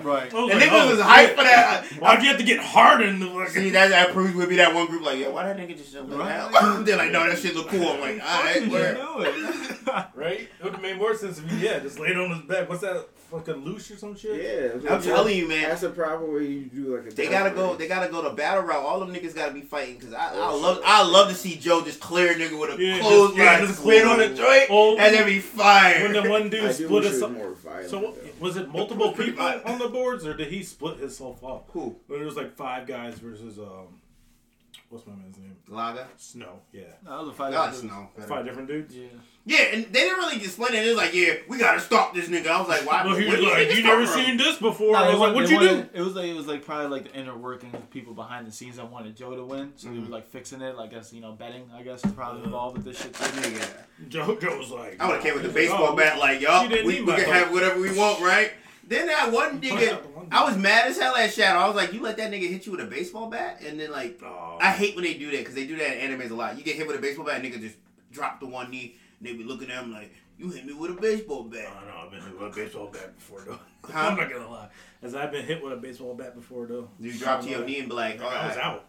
Right. 0.03 0.31
And 0.33 0.47
like, 0.47 0.57
niggas 0.63 0.69
oh, 0.71 0.89
was 0.91 0.99
hyped 0.99 1.35
for 1.35 1.43
that. 1.43 1.85
Why'd 1.99 2.21
you 2.23 2.29
have 2.29 2.37
to 2.37 2.43
get 2.43 2.59
hard 2.69 3.01
in 3.01 3.19
the 3.19 3.47
See, 3.49 3.69
that, 3.71 3.89
that 3.89 4.11
proves 4.13 4.33
would 4.35 4.49
be 4.49 4.55
that 4.57 4.73
one 4.73 4.85
group 4.87 5.03
like, 5.03 5.19
yeah, 5.19 5.29
why 5.29 5.43
that 5.45 5.57
nigga 5.57 5.75
just 5.77 5.93
lay 5.93 6.17
down? 6.17 6.83
They're 6.85 6.97
like, 6.97 7.11
no, 7.11 7.27
that 7.27 7.37
shit 7.39 7.55
look 7.55 7.67
cool. 7.69 7.87
I'm 7.89 7.99
like, 7.99 8.21
all 8.23 8.43
right, 8.43 8.61
You 8.63 8.69
word. 8.71 8.95
do 8.97 9.21
it. 9.21 10.05
Right? 10.15 10.41
It 10.41 10.63
would 10.63 10.73
have 10.73 10.81
made 10.81 10.97
more 10.97 11.15
sense 11.15 11.39
if 11.39 11.51
you, 11.51 11.57
yeah, 11.57 11.79
just 11.79 11.99
laid 11.99 12.15
on 12.17 12.29
his 12.31 12.41
back. 12.43 12.69
What's 12.69 12.81
that? 12.81 13.07
Fucking 13.29 13.63
loose 13.63 13.91
or 13.91 13.97
some 13.97 14.15
shit? 14.15 14.81
yeah, 14.83 14.91
I'm 14.91 15.01
telling 15.01 15.37
you, 15.37 15.47
man. 15.47 15.69
That's 15.69 15.81
the 15.81 15.89
proper 15.89 16.25
way 16.25 16.45
you 16.47 16.61
do 16.65 16.97
like 16.97 17.11
a. 17.11 17.13
They 17.15 17.27
gotta 17.29 17.51
go. 17.51 17.75
They 17.75 17.87
gotta 17.87 18.09
go 18.11 18.23
to 18.23 18.31
battle 18.31 18.63
route. 18.63 18.83
All 18.83 18.99
them 18.99 19.13
niggas 19.13 19.35
gotta 19.35 19.53
be 19.53 19.61
fighting 19.61 19.97
because 19.97 20.13
I, 20.13 20.33
I 20.33 20.51
love. 20.51 20.79
I 20.83 21.03
love 21.07 21.29
to 21.29 21.35
see 21.35 21.55
Joe 21.55 21.83
just 21.83 21.99
clear 21.99 22.31
a 22.31 22.35
nigga 22.35 22.59
with 22.59 22.77
a 22.79 22.81
Yeah, 22.83 22.97
just- 22.97 23.07
clothesline, 23.07 23.37
yeah, 23.37 23.59
just 23.59 23.83
just 23.85 24.05
on 24.05 24.17
the 24.19 24.27
joint, 24.29 24.65
Oh. 24.71 24.97
and 24.97 25.13
then 25.13 25.25
be 25.27 25.39
fire. 25.39 26.03
When 26.11 26.13
the 26.23 26.29
one 26.29 26.49
dude 26.49 26.63
I 26.65 26.71
split 26.71 26.89
wish 26.89 27.05
it 27.05 27.11
his. 27.11 27.21
was 27.21 27.31
more 27.31 27.53
violent. 27.53 27.89
So 27.89 27.99
though. 28.01 28.15
was 28.39 28.57
it 28.57 28.69
multiple 28.73 29.11
people 29.17 29.45
on 29.45 29.77
the 29.77 29.89
boards, 29.89 30.25
or 30.25 30.33
did 30.35 30.47
he 30.51 30.63
split 30.63 30.97
himself 30.97 31.43
off? 31.43 31.63
Who? 31.73 31.97
When 32.07 32.21
it 32.21 32.25
was 32.25 32.35
like 32.35 32.55
five 32.55 32.87
guys 32.87 33.19
versus 33.19 33.59
um, 33.59 33.99
what's 34.89 35.07
my 35.07 35.13
man's 35.13 35.37
name? 35.37 35.55
Langa. 35.69 36.05
Snow. 36.17 36.59
Yeah, 36.71 36.83
That 37.03 37.19
was 37.19 37.29
a 37.29 37.33
fight. 37.33 37.51
God, 37.51 37.83
no. 37.83 38.09
five 38.27 38.45
different 38.45 38.67
dudes. 38.67 38.95
Yeah. 38.95 39.07
Yeah, 39.45 39.63
and 39.73 39.85
they 39.85 40.01
didn't 40.01 40.17
really 40.17 40.37
explain 40.37 40.75
it. 40.75 40.85
It 40.85 40.89
was 40.89 40.97
like, 40.97 41.13
yeah, 41.13 41.35
we 41.47 41.57
gotta 41.57 41.79
stop 41.79 42.13
this 42.13 42.27
nigga. 42.27 42.47
I 42.47 42.59
was 42.59 42.69
like, 42.69 42.85
why? 42.85 43.03
Well, 43.03 43.15
he 43.15 43.27
where 43.27 43.37
was 43.37 43.45
like, 43.47 43.75
"You 43.75 43.81
never 43.81 44.05
from?" 44.05 44.23
seen 44.23 44.37
this 44.37 44.57
before." 44.57 44.91
No, 44.91 44.99
I 44.99 45.09
was 45.09 45.19
like, 45.19 45.33
want- 45.33 45.35
"What 45.35 45.47
they 45.47 45.53
you 45.53 45.59
do?" 45.59 45.89
It 45.91 46.01
was 46.01 46.13
like 46.13 46.25
it 46.25 46.35
was 46.35 46.45
like 46.45 46.63
probably 46.63 46.87
like 46.87 47.11
the 47.11 47.19
inner 47.19 47.35
workings 47.35 47.73
of 47.73 47.89
people 47.89 48.13
behind 48.13 48.45
the 48.45 48.51
scenes 48.51 48.75
that 48.75 48.91
wanted 48.91 49.15
Joe 49.15 49.35
to 49.35 49.43
win, 49.43 49.71
so 49.75 49.89
they 49.89 49.97
were 49.97 50.05
mm. 50.05 50.09
like 50.09 50.27
fixing 50.27 50.61
it. 50.61 50.75
Like, 50.75 50.91
I 50.91 50.97
guess 50.97 51.13
you 51.13 51.21
know 51.21 51.31
betting. 51.31 51.67
I 51.75 51.81
guess 51.81 52.05
is 52.05 52.11
probably 52.11 52.43
involved 52.43 52.77
with 52.77 52.85
this 52.85 53.01
shit. 53.01 53.13
Too. 53.13 53.23
Nigga. 53.23 54.09
Joe, 54.09 54.37
Joe 54.39 54.57
was 54.57 54.69
like, 54.69 55.01
I 55.01 55.07
would 55.07 55.15
have 55.15 55.23
came 55.23 55.33
with 55.33 55.43
the 55.43 55.49
"Oh, 55.49 55.53
baseball 55.53 55.95
bat, 55.95 56.19
like, 56.19 56.41
y'all, 56.41 56.69
we, 56.69 57.01
we 57.01 57.05
can 57.13 57.19
have 57.21 57.51
whatever 57.51 57.81
we 57.81 57.97
want, 57.97 58.21
right? 58.21 58.51
Then 58.89 59.05
that 59.05 59.31
one 59.31 59.51
Punch 59.61 59.63
nigga, 59.63 59.93
out 59.93 60.03
the 60.03 60.09
one 60.09 60.27
I 60.31 60.43
was 60.45 60.57
mad 60.57 60.87
as 60.87 60.97
hell 60.99 61.15
at 61.15 61.31
Shadow. 61.31 61.59
I 61.59 61.67
was 61.67 61.75
like, 61.75 61.93
you 61.93 62.01
let 62.01 62.17
that 62.17 62.31
nigga 62.31 62.49
hit 62.49 62.65
you 62.65 62.71
with 62.71 62.81
a 62.81 62.85
baseball 62.85 63.29
bat, 63.29 63.61
and 63.65 63.79
then 63.79 63.91
like, 63.91 64.19
Oh. 64.23 64.57
I 64.59 64.71
hate 64.71 64.95
when 64.95 65.03
they 65.05 65.13
do 65.13 65.29
that 65.31 65.37
because 65.37 65.53
they 65.55 65.67
do 65.67 65.75
that 65.77 66.03
in 66.03 66.11
animes 66.11 66.31
a 66.31 66.33
lot. 66.33 66.57
You 66.57 66.63
get 66.63 66.75
hit 66.75 66.87
with 66.87 66.97
a 66.97 66.99
baseball 67.01 67.25
bat, 67.25 67.41
nigga 67.43 67.61
just 67.61 67.75
drop 68.11 68.39
the 68.39 68.47
one 68.47 68.71
knee, 68.71 68.95
and 69.19 69.27
they 69.29 69.33
be 69.33 69.43
looking 69.43 69.69
at 69.69 69.83
him 69.83 69.93
like, 69.93 70.11
you 70.39 70.49
hit 70.49 70.65
me 70.65 70.73
with 70.73 70.91
a 70.91 70.99
baseball 70.99 71.43
bat. 71.43 71.67
I 71.67 71.85
know 71.85 71.97
I've 72.05 72.11
been 72.11 72.21
hit 72.21 72.39
with 72.39 72.51
a 72.51 72.55
baseball 72.55 72.87
bat 72.87 73.15
before 73.15 73.43
though. 73.45 73.59
Huh? 73.83 73.99
I'm 74.09 74.17
not 74.17 74.29
gonna 74.31 74.49
lie, 74.49 74.69
as 75.03 75.13
I've 75.13 75.31
been 75.31 75.45
hit 75.45 75.63
with 75.63 75.73
a 75.73 75.77
baseball 75.77 76.15
bat 76.15 76.33
before 76.35 76.65
though. 76.65 76.89
You 76.99 77.13
drop 77.13 77.41
to 77.43 77.49
your 77.49 77.63
knee 77.63 77.79
and 77.79 77.89
be 77.89 77.95
like, 77.95 78.21
all 78.23 78.29
I 78.29 78.47
was 78.47 78.55
right. 78.55 78.65
out. 78.65 78.85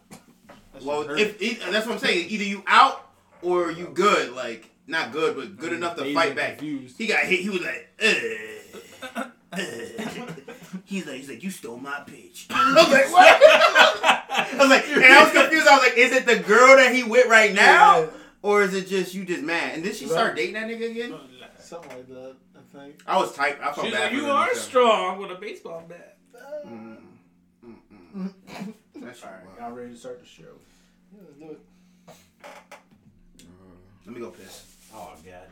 That 0.73 0.83
Well, 0.83 1.01
if, 1.11 1.39
if 1.41 1.59
that's 1.71 1.85
what 1.85 1.93
I'm 1.93 1.99
saying. 1.99 2.27
Either 2.29 2.43
you 2.43 2.63
out 2.65 3.07
or 3.43 3.69
you 3.71 3.87
good. 3.87 4.33
Like 4.33 4.69
not 4.87 5.11
good, 5.11 5.35
but 5.35 5.57
good 5.57 5.73
enough 5.73 5.95
to 5.97 6.13
fight 6.13 6.35
back. 6.35 6.57
confused. 6.57 6.97
He 6.97 7.05
got 7.07 7.19
hit. 7.25 7.41
He 7.41 7.49
was 7.49 7.61
like, 7.61 7.89
"Ugh." 8.03 8.15
he's 10.85 11.05
like, 11.05 11.17
he's 11.17 11.29
like, 11.29 11.43
you 11.43 11.51
stole 11.51 11.77
my 11.77 12.03
bitch. 12.07 12.45
I 12.51 12.73
was 12.73 12.91
like, 12.91 13.11
what? 13.11 13.41
I 13.43 14.57
was 14.57 14.69
like, 14.69 14.87
and 14.87 15.03
I 15.03 15.23
was 15.23 15.33
confused. 15.33 15.67
I 15.67 15.77
was 15.77 15.83
like, 15.87 15.97
is 15.97 16.13
it 16.13 16.25
the 16.25 16.37
girl 16.37 16.77
that 16.77 16.95
he 16.95 17.03
with 17.03 17.27
right 17.27 17.53
now, 17.53 18.07
or 18.41 18.63
is 18.63 18.73
it 18.73 18.87
just 18.87 19.13
you 19.13 19.25
just 19.25 19.43
mad? 19.43 19.75
And 19.75 19.83
did 19.83 19.95
she 19.95 20.07
start 20.07 20.35
dating 20.35 20.53
that 20.53 20.67
nigga 20.67 20.91
again? 20.91 21.19
Something 21.59 21.91
like 21.97 22.07
that, 22.07 22.35
I 22.55 22.77
think. 22.77 23.01
I 23.05 23.17
was 23.17 23.33
tight. 23.33 23.57
I 23.61 23.71
felt 23.71 23.87
She's 23.87 23.93
bad. 23.93 24.11
Like, 24.11 24.13
you 24.13 24.25
are 24.27 24.53
strong 24.55 25.19
with 25.21 25.31
a 25.31 25.35
baseball 25.35 25.83
bat. 25.87 26.17
Mm. 26.65 26.97
That's 28.95 29.23
all 29.23 29.31
right. 29.31 29.59
Y'all 29.59 29.71
ready 29.71 29.91
to 29.91 29.97
start 29.97 30.19
the 30.19 30.25
show? 30.25 30.43
Yeah, 31.13 31.21
let's 31.25 31.39
do 31.39 31.51
it. 31.51 31.59
Uh, 32.07 33.43
Let 34.05 34.15
me 34.15 34.21
go 34.21 34.29
piss. 34.31 34.65
Oh 34.93 35.13
god. 35.25 35.47